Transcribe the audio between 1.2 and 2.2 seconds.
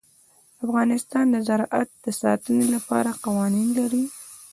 د زراعت د